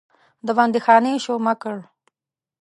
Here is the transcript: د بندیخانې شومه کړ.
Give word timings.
د 0.45 0.47
بندیخانې 0.57 1.13
شومه 1.23 1.53
کړ. 1.61 1.77